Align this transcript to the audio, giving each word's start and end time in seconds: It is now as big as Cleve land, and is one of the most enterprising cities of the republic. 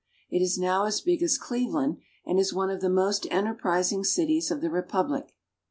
It 0.31 0.41
is 0.41 0.57
now 0.57 0.85
as 0.87 0.99
big 0.99 1.21
as 1.21 1.37
Cleve 1.37 1.75
land, 1.75 1.99
and 2.25 2.39
is 2.39 2.51
one 2.55 2.71
of 2.71 2.81
the 2.81 2.89
most 2.89 3.27
enterprising 3.29 4.03
cities 4.03 4.49
of 4.49 4.59
the 4.61 4.71
republic. 4.71 5.35